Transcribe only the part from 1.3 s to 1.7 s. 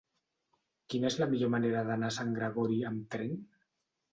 millor